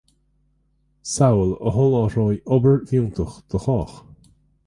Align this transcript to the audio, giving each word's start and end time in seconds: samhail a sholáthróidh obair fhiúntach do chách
samhail 1.09 1.51
a 1.67 1.73
sholáthróidh 1.75 2.43
obair 2.57 2.75
fhiúntach 2.93 3.35
do 3.53 3.63
chách 3.67 3.95